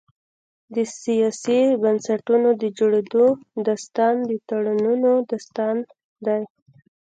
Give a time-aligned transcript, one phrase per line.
[0.75, 3.25] د سیاسي بنسټونو د جوړېدو
[3.67, 5.75] داستان د تړونونو داستان
[6.25, 6.41] دی.